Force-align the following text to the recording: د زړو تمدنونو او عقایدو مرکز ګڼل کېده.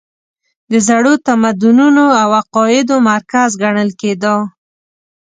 د 0.71 0.73
زړو 0.87 1.13
تمدنونو 1.27 2.05
او 2.21 2.29
عقایدو 2.41 2.95
مرکز 3.09 3.49
ګڼل 3.63 3.89
کېده. 4.01 4.35